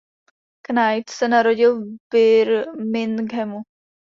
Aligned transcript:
Knight 0.67 1.09
se 1.11 1.27
narodil 1.27 1.81
v 1.81 1.85
Birminghamu. 2.11 3.63